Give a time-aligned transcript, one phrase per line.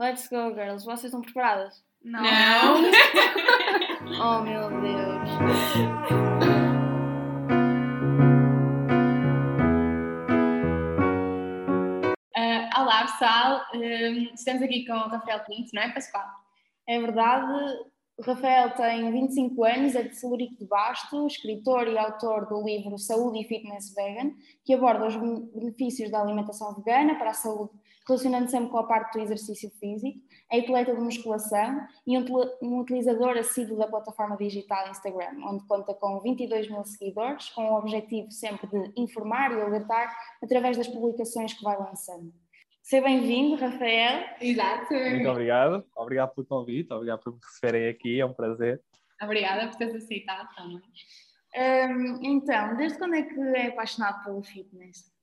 [0.00, 0.84] Let's go, girls.
[0.84, 1.82] Vocês estão preparadas?
[2.02, 2.22] Não.
[4.20, 6.34] Oh, meu Deus.
[12.36, 13.60] Ah, olá, pessoal.
[13.74, 16.24] Hum, estamos aqui com o Rafael Pinto, não é, Pascoal?
[16.88, 17.52] É verdade,
[18.18, 22.98] o Rafael tem 25 anos, é de Celurico de Basto, escritor e autor do livro
[22.98, 24.32] Saúde e Fitness Vegan,
[24.64, 27.72] que aborda os ben- benefícios da alimentação vegana para a saúde,
[28.06, 30.18] relacionando sempre com a parte do exercício físico.
[30.50, 32.24] É atleta de musculação e um,
[32.62, 37.78] um utilizador assíduo da plataforma digital Instagram, onde conta com 22 mil seguidores, com o
[37.78, 42.32] objetivo sempre de informar e alertar através das publicações que vai lançando.
[42.82, 44.26] Seja bem-vindo, Rafael.
[44.40, 44.92] Exato.
[44.92, 45.86] Muito obrigado.
[45.96, 48.82] Obrigado pelo convite, obrigado por me receberem aqui, é um prazer.
[49.22, 50.82] Obrigada por teres aceitado também.
[51.56, 55.13] Hum, então, desde quando é que é apaixonado pelo fitness?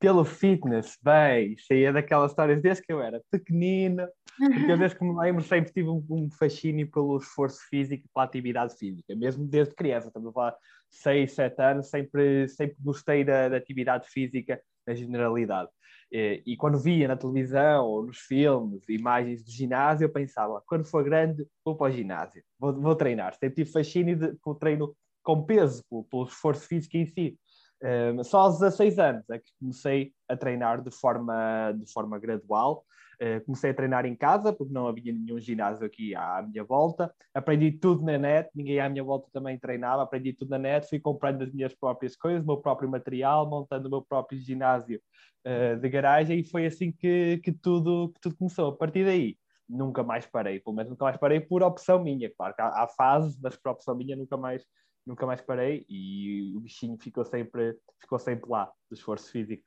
[0.00, 4.06] Pelo fitness, bem, cheia daquelas histórias desde que eu era pequenino,
[4.36, 8.24] porque eu desde que me lembro sempre tive um, um fascínio pelo esforço físico pela
[8.24, 10.54] atividade física, mesmo desde criança, estamos falar
[10.90, 15.70] 6, 7 anos, sempre, sempre gostei da, da atividade física na generalidade.
[16.10, 20.84] E, e quando via na televisão ou nos filmes imagens do ginásio, eu pensava, quando
[20.84, 23.34] for grande, vou para o ginásio, vou, vou treinar.
[23.34, 27.38] Sempre tive fascínio de, pelo treino com peso, pelo, pelo esforço físico em si.
[27.82, 32.84] Um, só aos 16 anos é que comecei a treinar de forma, de forma gradual.
[33.20, 37.12] Uh, comecei a treinar em casa, porque não havia nenhum ginásio aqui à minha volta.
[37.34, 40.02] Aprendi tudo na net, ninguém à minha volta também treinava.
[40.02, 43.88] Aprendi tudo na net, fui comprando as minhas próprias coisas, o meu próprio material, montando
[43.88, 45.00] o meu próprio ginásio
[45.46, 48.68] uh, de garagem, e foi assim que, que, tudo, que tudo começou.
[48.70, 49.36] A partir daí,
[49.68, 52.30] nunca mais parei, pelo menos nunca mais parei por opção minha.
[52.36, 54.64] Claro que há, há fases, mas por opção minha nunca mais
[55.08, 59.64] nunca mais parei e o bichinho ficou sempre, ficou sempre lá, do esforço físico.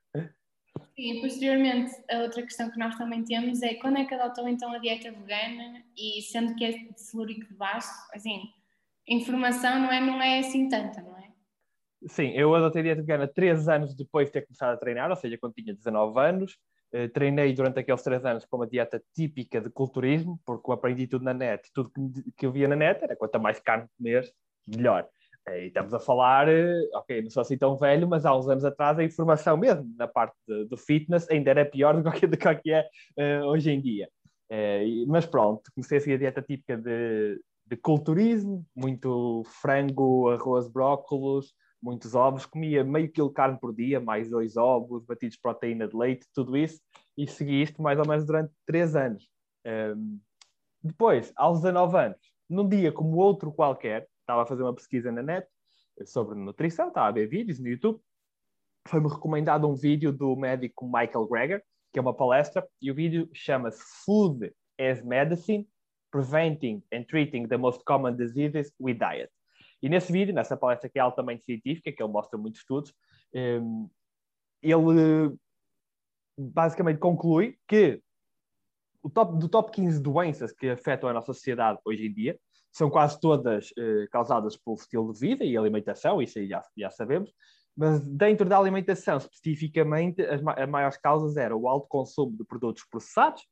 [0.95, 4.71] E posteriormente, a outra questão que nós também temos é quando é que adotou então
[4.71, 8.43] a dieta vegana e sendo que é de celúrico de baixo, assim,
[9.07, 11.31] informação não é, não é assim tanta, não é?
[12.07, 15.15] Sim, eu adotei a dieta vegana três anos depois de ter começado a treinar, ou
[15.15, 16.57] seja, quando tinha 19 anos.
[16.93, 21.07] Uh, treinei durante aqueles três anos com uma dieta típica de culturismo, porque eu aprendi
[21.07, 21.69] tudo na net.
[21.73, 24.29] Tudo que, que eu via na net era quanto mais carne comer,
[24.67, 25.07] melhor.
[25.47, 26.47] E estamos a falar,
[26.93, 30.07] ok, não sou assim tão velho, mas há uns anos atrás a informação mesmo na
[30.07, 30.35] parte
[30.69, 32.87] do fitness ainda era pior do que, do que é
[33.17, 34.07] uh, hoje em dia.
[34.51, 40.67] Uh, mas pronto, comecei a seguir a dieta típica de, de culturismo, muito frango, arroz,
[40.67, 45.41] brócolos, muitos ovos, comia meio quilo de carne por dia, mais dois ovos, batidos de
[45.41, 46.79] proteína de leite, tudo isso,
[47.17, 49.27] e segui isto mais ou menos durante três anos.
[49.65, 50.19] Um,
[50.83, 52.17] depois, aos 19 anos,
[52.49, 55.47] num dia como outro qualquer, estava a fazer uma pesquisa na net
[56.05, 57.99] sobre nutrição, estava a ver vídeos no YouTube.
[58.87, 63.29] Foi-me recomendado um vídeo do médico Michael Greger, que é uma palestra, e o vídeo
[63.33, 65.67] chama-se Food as Medicine:
[66.09, 69.29] Preventing and Treating the Most Common Diseases with Diet.
[69.81, 72.93] E nesse vídeo, nessa palestra que é altamente científica, que ele mostra muitos estudos,
[73.33, 73.89] um,
[74.61, 75.35] ele
[76.37, 78.01] basicamente conclui que
[79.13, 82.39] top, do top 15 doenças que afetam a nossa sociedade hoje em dia,
[82.71, 86.89] são quase todas eh, causadas pelo estilo de vida e alimentação, isso aí já, já
[86.89, 87.31] sabemos,
[87.75, 92.43] mas dentro da alimentação, especificamente, as, ma as maiores causas eram o alto consumo de
[92.45, 93.43] produtos processados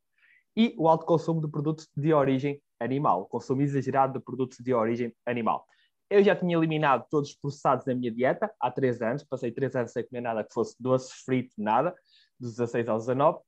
[0.55, 5.13] e o alto consumo de produtos de origem animal, consumo exagerado de produtos de origem
[5.25, 5.65] animal.
[6.09, 9.75] Eu já tinha eliminado todos os processados da minha dieta há três anos, passei três
[9.75, 11.93] anos sem comer nada que fosse doce, frito, nada,
[12.39, 13.39] dos 16 aos 19,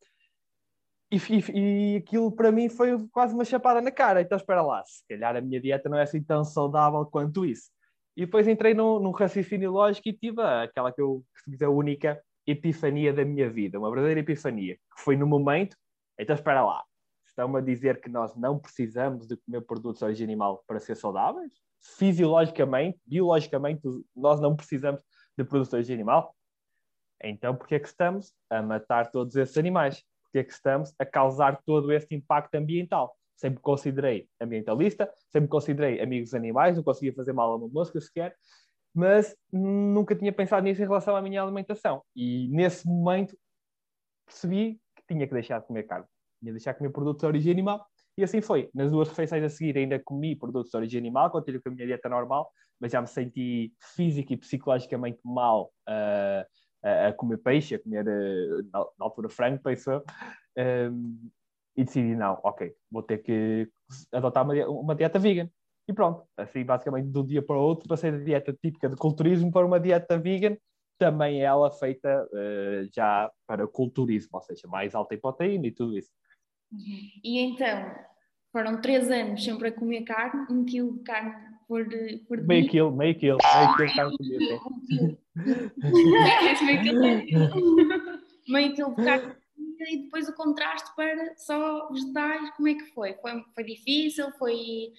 [1.11, 1.17] e,
[1.53, 4.22] e, aquilo para mim foi quase uma chapada na cara.
[4.22, 7.69] Então, espera lá, se calhar a minha dieta não é assim tão saudável quanto isso.
[8.16, 12.22] E depois entrei num, num raciocínio lógico e tive aquela que eu dizer a única
[12.45, 15.75] epifania da minha vida, uma verdadeira epifania, que foi no momento.
[16.17, 16.83] Então, espera lá,
[17.25, 20.95] estão-me a dizer que nós não precisamos de comer produtos de origem animal para ser
[20.95, 21.53] saudáveis?
[21.97, 23.81] Fisiologicamente, biologicamente,
[24.16, 25.01] nós não precisamos
[25.38, 26.35] de produtos de origem animal?
[27.23, 30.03] Então, por que é que estamos a matar todos esses animais?
[30.40, 33.16] É que estamos a causar todo este impacto ambiental.
[33.35, 38.35] Sempre considerei ambientalista, sempre considerei amigos animais, não conseguia fazer mal a uma mosca sequer,
[38.94, 42.03] mas nunca tinha pensado nisso em relação à minha alimentação.
[42.16, 43.35] E nesse momento
[44.26, 46.05] percebi que tinha que deixar de comer carne,
[46.40, 47.85] tinha que deixar de comer produtos de origem animal,
[48.17, 48.70] e assim foi.
[48.73, 51.88] Nas duas refeições a seguir ainda comi produtos de origem animal, continuo com a minha
[51.88, 56.46] dieta normal, mas já me senti física e psicologicamente mal uh,
[56.83, 60.03] a comer peixe, a comer uh, na, na, altura frango, pensou,
[60.57, 61.29] um,
[61.75, 63.69] e decidi, não, ok, vou ter que
[64.11, 65.49] adotar uma, uma, dieta vegan.
[65.87, 68.95] E pronto, assim, basicamente, de um dia para o outro, passei da dieta típica de
[68.95, 70.57] culturismo para uma dieta vegan,
[70.97, 75.97] também ela feita uh, já para culturismo, ou seja, mais alta em proteína e tudo
[75.97, 76.11] isso.
[76.72, 77.09] Uhum.
[77.23, 77.95] E então,
[78.51, 81.88] foram três anos sempre a comer carne, um quilo de carne por,
[82.28, 84.59] por meio quilo, meio quilo, meio quilo dia.
[88.50, 88.94] meio quilo.
[88.94, 89.35] de carne
[89.88, 93.14] e depois o contraste para só vegetais, como é que foi?
[93.14, 94.29] Foi, foi difícil?
[94.34, 94.91] Foi,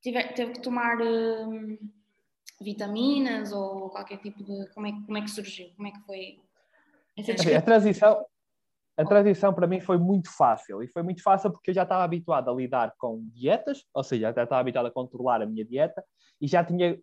[0.00, 1.76] tive, teve que tomar hum,
[2.60, 4.68] vitaminas ou qualquer tipo de...
[4.72, 5.68] Como é, como é que surgiu?
[5.76, 6.38] Como é que foi?
[7.56, 8.24] A transição,
[8.96, 12.04] a transição para mim foi muito fácil e foi muito fácil porque eu já estava
[12.04, 16.02] habituado a lidar com dietas, ou seja, já estava habituado a controlar a minha dieta
[16.40, 16.98] e já tinha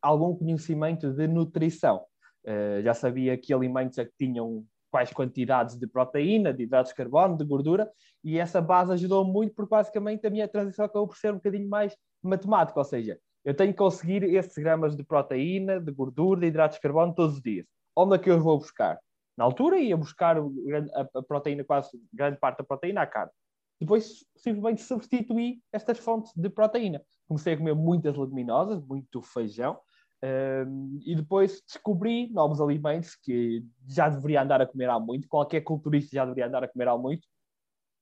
[0.00, 2.04] algum conhecimento de nutrição.
[2.44, 6.96] Uh, já sabia que alimentos é que tinham quais quantidades de proteína, de hidratos de
[6.96, 7.90] carbono, de gordura,
[8.22, 11.68] e essa base ajudou muito porque basicamente a minha transição acabou por ser um bocadinho
[11.68, 16.46] mais matemática, ou seja, eu tenho que conseguir esses gramas de proteína, de gordura, de
[16.46, 17.66] hidratos de carbono todos os dias.
[17.96, 18.98] Onde é que eu vou buscar?
[19.42, 23.32] Na altura ia buscar a proteína, quase grande parte da proteína à carne.
[23.80, 27.02] Depois simplesmente substituí estas fontes de proteína.
[27.26, 29.80] Comecei a comer muitas leguminosas, muito feijão,
[30.22, 35.62] um, e depois descobri novos alimentos que já deveria andar a comer há muito, qualquer
[35.62, 37.26] culturista já deveria andar a comer há muito,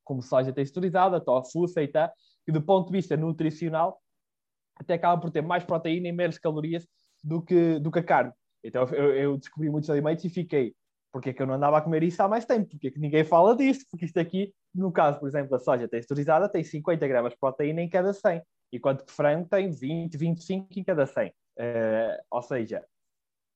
[0.04, 2.10] como soja texturizada, tofu, seitã,
[2.44, 3.98] que do ponto de vista nutricional
[4.76, 6.86] até acaba por ter mais proteína e menos calorias
[7.24, 8.32] do que, do que a carne.
[8.62, 10.74] Então eu, eu descobri muitos alimentos e fiquei,
[11.12, 12.68] porque é que eu não andava a comer isso há mais tempo?
[12.70, 13.84] Porque é que ninguém fala disso?
[13.90, 17.80] Porque isto aqui, no caso, por exemplo, da soja texturizada, tem 50 gramas de proteína
[17.82, 18.42] em cada 100,
[18.72, 21.28] enquanto que frango tem 20, 25 em cada 100.
[21.28, 21.32] Uh,
[22.30, 22.84] ou seja,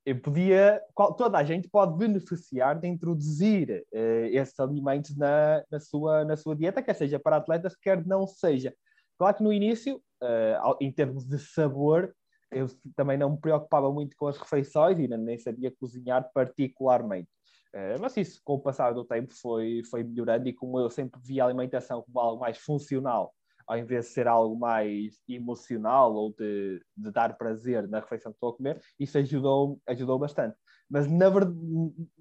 [0.04, 0.82] eu podia,
[1.16, 6.54] toda a gente pode beneficiar de introduzir uh, esses alimentos na, na, sua, na sua
[6.54, 8.74] dieta, quer seja para atletas, quer não seja.
[9.16, 12.14] Claro que no início, uh, em termos de sabor,
[12.50, 17.28] eu também não me preocupava muito com as refeições e nem sabia cozinhar particularmente.
[17.74, 21.20] Uh, mas isso, com o passar do tempo, foi, foi melhorando e como eu sempre
[21.22, 23.34] vi a alimentação como algo mais funcional
[23.66, 28.36] ao invés de ser algo mais emocional ou de, de dar prazer na refeição que
[28.36, 30.56] estou a comer, isso ajudou, ajudou bastante.
[30.88, 31.30] Mas na,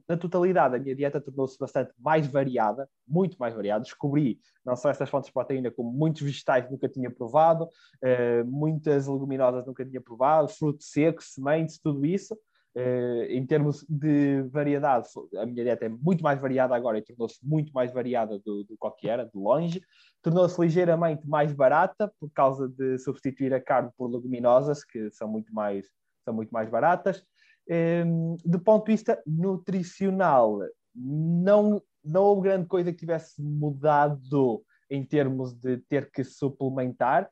[0.08, 3.84] na totalidade, a minha dieta tornou-se bastante mais variada, muito mais variada.
[3.84, 9.08] Descobri não só essas fontes de proteína, como muitos vegetais nunca tinha provado, uh, muitas
[9.08, 12.38] leguminosas nunca tinha provado, frutos secos, sementes, tudo isso.
[12.76, 17.38] Uh, em termos de variedade, a minha dieta é muito mais variada agora e tornou-se
[17.44, 19.80] muito mais variada do, do que era, de longe.
[20.24, 25.54] Tornou-se ligeiramente mais barata por causa de substituir a carne por leguminosas, que são muito
[25.54, 25.86] mais,
[26.26, 27.24] são muito mais baratas.
[27.70, 30.60] Um, ehm, do ponto de vista nutricional,
[30.96, 37.30] não, não houve grande coisa que tivesse mudado em termos de ter que suplementar,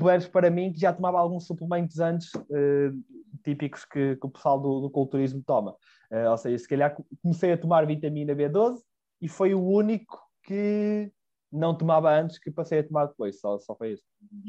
[0.00, 4.60] mas para mim que já tomava alguns suplementos antes uh, típicos que, que, o pessoal
[4.60, 5.72] do, do culturismo toma.
[6.10, 8.78] Uh, ou seja, se calhar comecei a tomar vitamina B12
[9.20, 11.12] e foi o único que
[11.50, 14.04] não tomava antes que passei a tomar depois, só, só foi isso.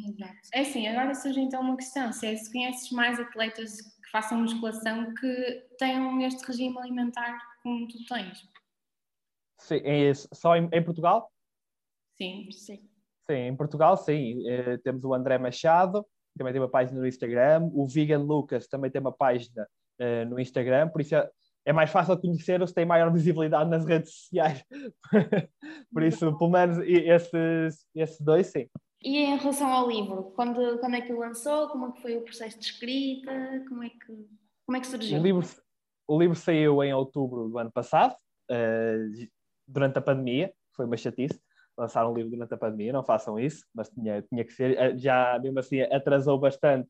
[0.09, 0.35] Exato.
[0.53, 4.41] É assim, agora surge então uma questão, se, é, se conheces mais atletas que façam
[4.41, 8.43] musculação que tenham este regime alimentar como tu tens?
[9.59, 11.31] Sim, é só em, em Portugal?
[12.15, 12.89] Sim, sim.
[13.29, 14.41] Sim, em Portugal, sim.
[14.47, 16.03] Eh, temos o André Machado,
[16.35, 17.69] também tem uma página no Instagram.
[17.73, 19.67] O Vegan Lucas também tem uma página
[20.01, 21.29] uh, no Instagram, por isso é,
[21.65, 24.63] é mais fácil conhecer-os, tem maior visibilidade nas redes sociais.
[25.93, 28.67] por isso, pelo menos esses, esses dois, sim.
[29.03, 31.69] E em relação ao livro, quando, quando é que o lançou?
[31.69, 33.31] Como é que foi o processo de escrita?
[33.67, 34.27] Como é que,
[34.65, 35.19] como é que surgiu?
[35.19, 35.47] O livro,
[36.07, 38.15] o livro saiu em outubro do ano passado,
[38.49, 39.27] uh,
[39.67, 41.39] durante a pandemia, foi uma chatice
[41.79, 44.97] lançar um livro durante a pandemia, não façam isso, mas tinha, tinha que ser, eh,
[44.97, 46.89] já mesmo assim atrasou bastante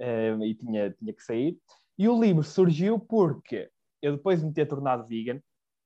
[0.00, 1.58] um, eh, e tinha, tinha que sair.
[1.98, 3.70] E o livro surgiu porque
[4.00, 5.40] eu depois de me ter tornado vegan,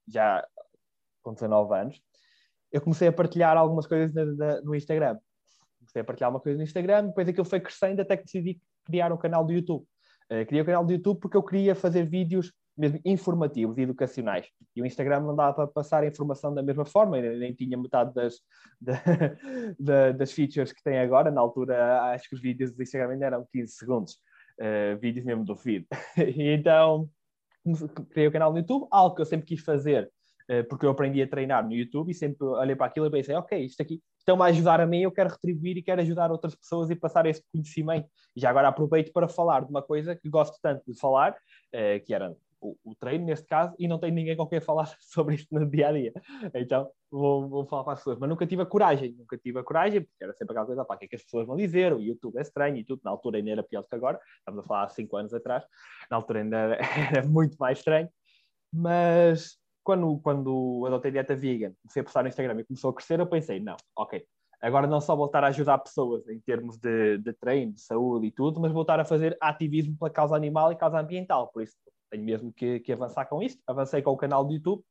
[0.06, 0.46] já
[1.22, 2.00] com 19 anos,
[2.70, 5.18] eu comecei a partilhar algumas coisas na, na, no Instagram.
[5.78, 9.12] Comecei a partilhar uma coisa no Instagram, depois aquilo foi crescendo até que decidi criar
[9.12, 9.84] um canal do YouTube.
[10.30, 13.82] Uh, criei o um canal do YouTube porque eu queria fazer vídeos mesmo informativos e
[13.82, 14.46] educacionais.
[14.74, 18.12] E o Instagram não dava para passar a informação da mesma forma, nem tinha metade
[18.12, 18.40] das,
[19.80, 21.30] da, das features que tem agora.
[21.30, 24.12] Na altura, acho que os vídeos do Instagram ainda eram 15 segundos,
[24.60, 25.86] uh, vídeos mesmo do feed.
[26.36, 27.08] então,
[28.10, 30.10] criei o canal no YouTube, algo que eu sempre quis fazer,
[30.50, 33.34] uh, porque eu aprendi a treinar no YouTube e sempre olhei para aquilo e pensei,
[33.34, 36.54] ok, isto aqui estão-me a ajudar a mim, eu quero retribuir e quero ajudar outras
[36.54, 38.08] pessoas e passar esse conhecimento.
[38.34, 42.04] E já agora aproveito para falar de uma coisa que gosto tanto de falar, uh,
[42.04, 45.34] que era o, o, treino, neste caso, e não tenho ninguém com quem falar sobre
[45.34, 46.12] isto no dia a dia.
[46.54, 48.18] Então vou, vou falar para as pessoas.
[48.18, 50.94] Mas nunca tive a coragem, nunca tive a coragem, porque era sempre aquela coisa, pá,
[50.94, 51.92] o que é que as pessoas vão dizer?
[51.92, 53.00] O YouTube é estranho e tudo.
[53.04, 55.64] Na altura ainda era pior do que agora, estamos a falar há cinco anos atrás,
[56.10, 56.78] na altura ainda era,
[57.18, 58.08] era muito mais estranho.
[58.72, 63.20] Mas quando, quando adotei dieta vegan, comecei a postar no Instagram e começou a crescer,
[63.20, 64.26] eu pensei, não, ok,
[64.60, 68.32] agora não só voltar a ajudar pessoas em termos de, de treino, de saúde e
[68.32, 71.48] tudo, mas voltar a fazer ativismo pela causa animal e causa ambiental.
[71.52, 71.76] Por isso,
[72.10, 73.62] tenho mesmo que, que avançar com isto.
[73.66, 74.82] Avancei com o canal do YouTube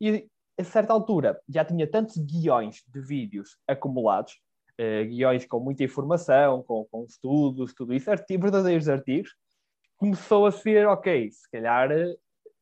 [0.00, 4.40] e, a certa altura, já tinha tantos guiões de vídeos acumulados,
[4.78, 9.34] eh, guiões com muita informação, com, com estudos, tudo isso, artigos, verdadeiros artigos,
[9.96, 12.14] começou a ser, ok, se calhar eh,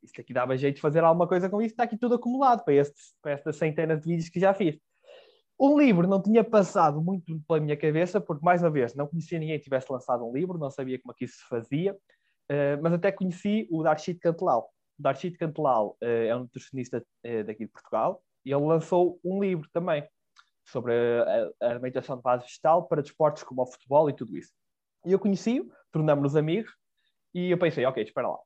[0.03, 2.75] isto aqui dava jeito de fazer alguma coisa com isso, está aqui tudo acumulado para,
[2.75, 4.77] estes, para estas centenas de vídeos que já fiz.
[5.57, 9.39] O livro não tinha passado muito pela minha cabeça, porque, mais uma vez, não conhecia
[9.39, 11.97] ninguém que tivesse lançado um livro, não sabia como é que isso se fazia,
[12.51, 14.71] uh, mas até conheci o Darshit Cantelal.
[14.99, 19.43] O Darshit Cantelal uh, é um nutricionista uh, daqui de Portugal, e ele lançou um
[19.43, 20.07] livro também
[20.67, 24.53] sobre a, a alimentação de base vegetal para desportos como o futebol e tudo isso.
[25.05, 26.73] E eu conheci-o, tornamos-nos amigos,
[27.35, 28.39] e eu pensei, ok, espera lá,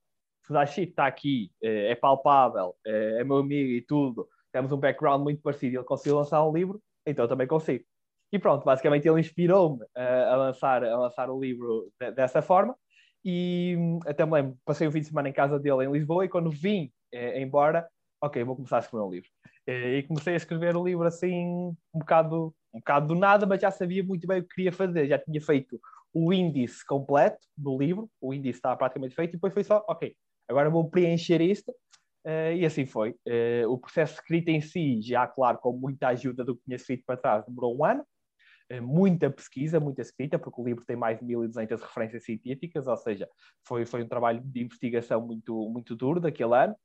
[0.44, 5.22] se o Dashit está aqui, é palpável, é meu amigo e tudo, temos um background
[5.22, 7.84] muito parecido e ele conseguiu lançar um livro, então eu também consigo.
[8.32, 12.76] E pronto, basicamente ele inspirou-me a, a, lançar, a lançar o livro de, dessa forma.
[13.25, 16.25] E hum, até me lembro, passei o fim de semana em casa dele em Lisboa
[16.25, 17.88] e quando vim eh, embora,
[18.20, 19.28] ok, vou começar a escrever um livro.
[19.66, 23.70] E comecei a escrever o livro assim, um bocado, um bocado do nada, mas já
[23.70, 25.06] sabia muito bem o que queria fazer.
[25.06, 25.78] Já tinha feito
[26.12, 30.16] o índice completo do livro, o índice estava praticamente feito, e depois foi só, ok,
[30.48, 33.14] agora vou preencher isto, uh, e assim foi.
[33.68, 37.04] O processo de escrita em si, já claro, com muita ajuda do que tinha escrito
[37.06, 38.02] para trás, demorou um ano,
[38.80, 43.28] muita pesquisa, muita escrita, porque o livro tem mais de 1200 referências científicas, ou seja,
[43.66, 46.76] foi, foi um trabalho de investigação muito, muito duro daquele ano,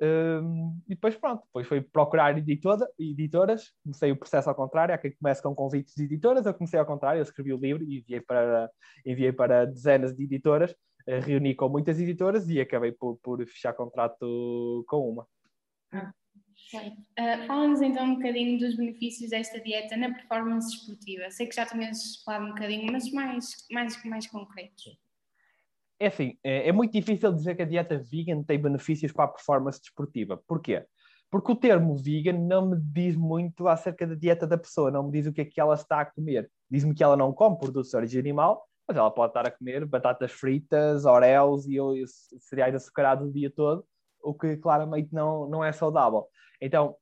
[0.00, 4.98] um, e depois pronto, depois foi procurar editora, editoras, comecei o processo ao contrário, há
[4.98, 8.00] quem comece com convites de editoras, eu comecei ao contrário, eu escrevi o livro e
[8.00, 8.70] enviei para,
[9.06, 13.74] enviei para dezenas de editoras, uh, reuni com muitas editoras e acabei por, por fechar
[13.74, 15.26] contrato com uma.
[15.92, 16.12] Ah,
[16.78, 21.30] uh, Fala-nos então um bocadinho dos benefícios desta dieta na performance esportiva.
[21.30, 24.98] Sei que já tinhas falado um bocadinho, mas mais, mais, mais concretos.
[25.98, 29.28] É assim, é, é, muito difícil dizer que a dieta vegan tem benefícios para a
[29.28, 30.36] performance desportiva.
[30.48, 30.84] Porquê?
[31.30, 35.12] Porque o termo vegan não me diz muito acerca da dieta da pessoa, não me
[35.12, 36.50] diz o que é que ela está a comer.
[36.68, 39.86] Diz-me que ela não come produtos de origem animal, mas ela pode estar a comer
[39.86, 41.78] batatas fritas, oreos e
[42.40, 43.84] cereais açucarados o dia todo,
[44.22, 46.26] o que claramente não, não é saudável.
[46.62, 46.96] Então,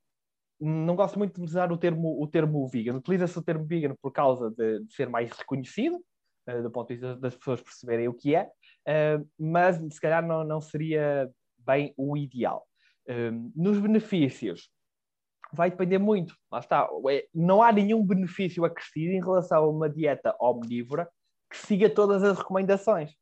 [0.59, 2.97] não gosto muito de usar o termo, o termo vegan.
[2.97, 6.02] Utiliza-se o termo vegan por causa de, de ser mais reconhecido,
[6.49, 10.26] uh, do ponto de vista das pessoas perceberem o que é, uh, mas se calhar
[10.26, 12.67] não, não seria bem o ideal.
[13.07, 14.71] Uh, nos benefícios,
[15.52, 16.35] vai depender muito.
[16.50, 16.88] Lá está.
[17.11, 21.07] É, não há nenhum benefício acrescido em relação a uma dieta omnívora
[21.50, 23.14] que siga todas as recomendações.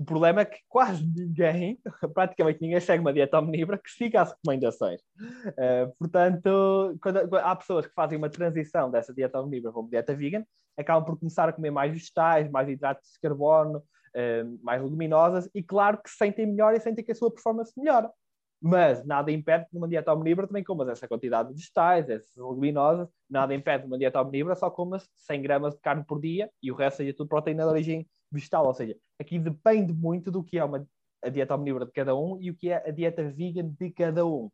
[0.00, 1.78] O problema é que quase ninguém,
[2.14, 5.02] praticamente ninguém, segue uma dieta omnívora que siga as recomendações.
[5.02, 10.14] Uh, portanto, quando, há pessoas que fazem uma transição dessa dieta omnívora para uma dieta
[10.14, 10.42] vegan,
[10.74, 15.62] acabam por começar a comer mais vegetais, mais hidratos de carbono, uh, mais leguminosas, e
[15.62, 18.10] claro que sentem melhor e sentem que a sua performance melhora.
[18.58, 23.06] Mas nada impede que numa dieta omnívora também comas essa quantidade de vegetais, essas leguminosas,
[23.28, 26.74] nada impede numa dieta omnívora só comas 100 gramas de carne por dia e o
[26.74, 28.66] resto seja tudo proteína de origem vegetal.
[28.66, 30.86] Ou seja, aqui depende muito do que é uma,
[31.22, 34.26] a dieta omnívora de cada um e o que é a dieta vegan de cada
[34.26, 34.50] um.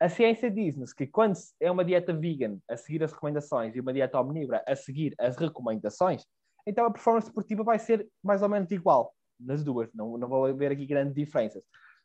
[0.00, 3.92] A ciência diz-nos que quando é uma dieta vegan a seguir as recomendações e uma
[3.92, 6.24] dieta omnívora a seguir as recomendações,
[6.66, 10.46] então a performance esportiva vai ser mais ou menos igual nas duas, não, não vou
[10.46, 11.62] haver aqui grandes diferenças.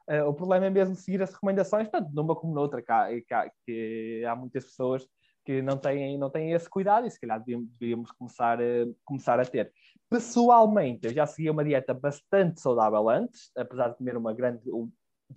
[0.09, 3.09] Uh, o problema é mesmo seguir as recomendações, tanto numa como noutra, há,
[3.65, 5.07] que há muitas pessoas
[5.45, 8.65] que não têm, não têm esse cuidado e se calhar devíamos, devíamos começar, a,
[9.05, 9.71] começar a ter.
[10.09, 14.89] Pessoalmente, eu já seguia uma dieta bastante saudável antes, apesar de comer uma grande, o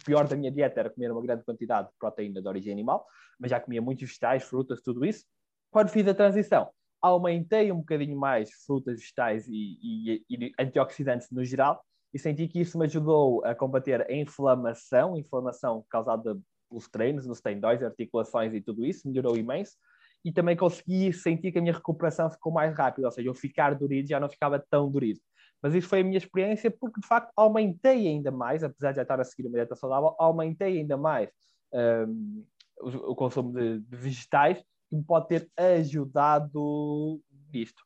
[0.05, 3.07] pior da minha dieta era comer uma grande quantidade de proteína de origem animal,
[3.39, 5.25] mas já comia muitos vegetais, frutas, tudo isso.
[5.71, 11.45] Quando fiz a transição, aumentei um bocadinho mais frutas, vegetais e, e, e antioxidantes no
[11.45, 16.39] geral, e senti que isso me ajudou a combater a inflamação, inflamação causada
[16.69, 19.77] pelos treinos, nos tendões, articulações e tudo isso, melhorou imenso.
[20.25, 23.75] E também consegui sentir que a minha recuperação ficou mais rápida, ou seja, eu ficar
[23.75, 25.21] dorido já não ficava tão dorido.
[25.63, 29.03] Mas isso foi a minha experiência porque, de facto, aumentei ainda mais, apesar de já
[29.03, 31.31] estar a seguir uma dieta saudável, aumentei ainda mais
[31.73, 32.45] um,
[32.81, 34.59] o, o, consumo de, de, vegetais,
[34.89, 37.21] que me pode ter ajudado
[37.53, 37.83] nisto.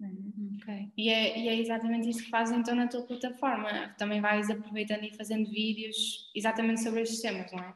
[0.00, 0.92] Uhum, ok.
[0.96, 3.94] E é, e é exatamente isso que fazes então na tua plataforma.
[3.98, 7.74] Também vais aproveitando e fazendo vídeos exatamente sobre estes temas, não é?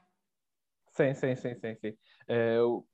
[0.92, 1.74] Sim, sim, sim, sim.
[1.80, 1.96] sim.
[2.28, 2.86] Uh,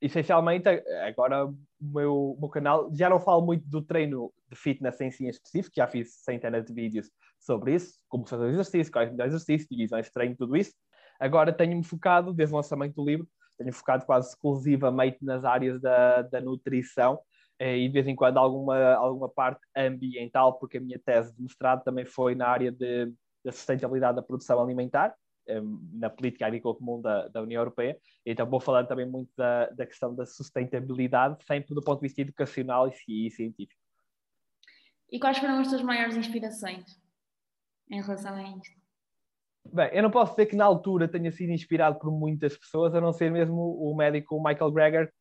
[0.00, 0.68] essencialmente,
[1.06, 5.24] agora o meu, meu canal já não falo muito do treino de fitness em si
[5.24, 9.68] em específico, já fiz centenas de vídeos sobre isso, como fazer exercício, quais melhores exercícios,
[9.68, 10.72] divisões de treino, tudo isso.
[11.18, 13.26] Agora tenho-me focado, desde o lançamento do livro,
[13.56, 17.18] tenho focado quase exclusivamente nas áreas da, da nutrição
[17.58, 21.42] eh, e de vez em quando alguma, alguma parte ambiental, porque a minha tese de
[21.42, 23.12] mestrado também foi na área de,
[23.44, 25.14] da sustentabilidade da produção alimentar,
[25.92, 29.86] na política agrícola comum da, da União Europeia, então vou falando também muito da, da
[29.86, 33.80] questão da sustentabilidade, sempre do ponto de vista educacional e, e científico.
[35.10, 36.84] E quais foram as tuas maiores inspirações
[37.90, 38.86] em relação a isto?
[39.72, 43.00] Bem, eu não posso dizer que na altura tenha sido inspirado por muitas pessoas, a
[43.00, 45.12] não ser mesmo o médico Michael Greger,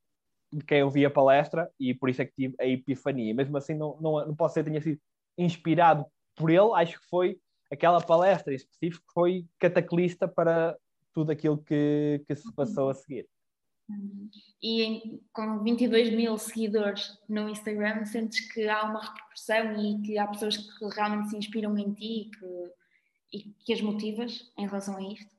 [0.51, 3.33] de quem eu vi a palestra, e por isso é que tive a epifania.
[3.33, 5.01] Mesmo assim, não, não, não posso dizer que tenha sido
[5.37, 6.05] inspirado
[6.35, 7.37] por ele, acho que foi
[7.71, 10.77] aquela palestra em específico foi cataclista para
[11.13, 13.27] tudo aquilo que, que se passou a seguir.
[14.61, 20.17] E em, com 22 mil seguidores no Instagram, sentes que há uma repercussão e que
[20.17, 22.71] há pessoas que realmente se inspiram em ti e que,
[23.33, 25.35] e que as motivas em relação a isto?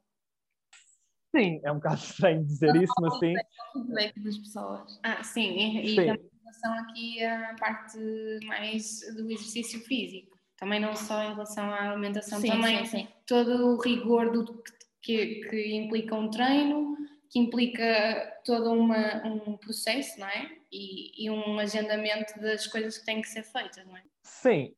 [1.34, 3.34] Sim, é um bocado estranho dizer isso, mas sim.
[3.72, 5.00] feedback das pessoas.
[5.02, 7.98] Ah, sim, e, e também em relação aqui à parte
[8.46, 10.35] mais do exercício físico.
[10.56, 13.08] Também não só em relação à alimentação, sim, também sim, sim.
[13.26, 14.62] todo o rigor do,
[15.02, 16.96] que, que implica um treino,
[17.30, 20.50] que implica todo uma, um processo, não é?
[20.72, 24.02] E, e, um agendamento das coisas que têm que ser feitas, não é?
[24.24, 24.74] Sim.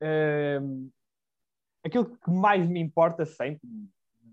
[0.61, 0.91] Um,
[1.85, 3.61] aquilo que mais me importa sempre,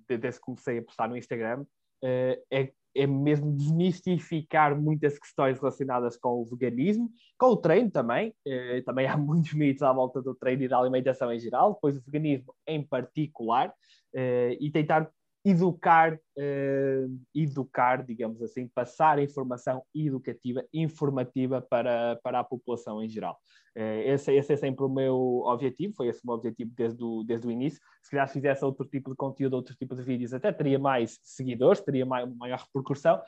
[0.08, 6.18] desde que comecei a postar no Instagram, uh, é, é mesmo desmistificar muitas questões relacionadas
[6.18, 8.34] com o veganismo, com o treino também.
[8.48, 11.98] Uh, também há muitos mitos à volta do treino e da alimentação em geral, depois
[11.98, 15.12] o veganismo em particular, uh, e tentar
[15.46, 23.38] educar, uh, educar, digamos assim, passar informação educativa, informativa para, para a população em geral.
[23.78, 27.24] Uh, esse, esse, é sempre o meu objetivo, foi esse o meu objetivo desde o,
[27.24, 27.80] desde o início.
[28.02, 31.20] Se calhar se fizesse outro tipo de conteúdo, outro tipo de vídeos, até teria mais
[31.22, 33.22] seguidores, teria mais, maior repercussão,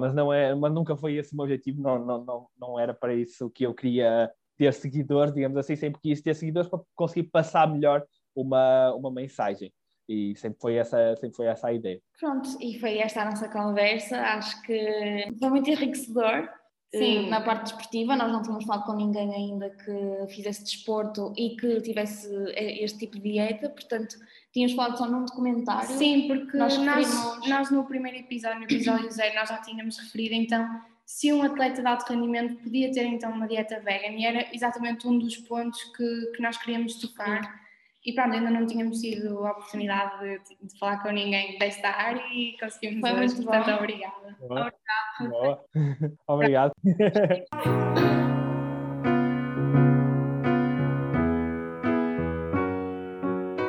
[0.00, 2.92] mas, não é, mas nunca foi esse o meu objetivo, não, não, não, não era
[2.92, 7.28] para isso que eu queria ter seguidores, digamos assim, sempre quis ter seguidores para conseguir
[7.28, 9.72] passar melhor uma, uma mensagem
[10.08, 12.00] e sempre foi essa sempre foi essa a ideia.
[12.18, 14.18] Pronto e foi esta a nossa conversa.
[14.18, 16.48] Acho que foi muito enriquecedor
[16.92, 17.30] eh, Sim.
[17.30, 18.16] na parte desportiva.
[18.16, 22.98] Nós não tínhamos falado com ninguém ainda que fizesse desporto e que tivesse eh, este
[22.98, 23.70] tipo de dieta.
[23.70, 24.16] Portanto
[24.52, 25.88] tínhamos falado só num documentário.
[25.96, 30.34] Sim, porque nós, nós, nós no primeiro episódio, no episódio zero, nós já tínhamos referido
[30.34, 30.68] então
[31.06, 35.06] se um atleta de alto rendimento podia ter então uma dieta vegan e era exatamente
[35.06, 37.42] um dos pontos que, que nós queríamos tocar.
[37.44, 37.62] Sim
[38.04, 42.22] e pronto, ainda não tínhamos tido a oportunidade de, de falar com ninguém desta área
[42.32, 44.36] e conseguimos Foi hoje, portanto, obrigada.
[44.40, 44.72] Boa.
[45.26, 45.30] Obrigado.
[45.30, 45.64] Boa.
[46.26, 46.72] Obrigado.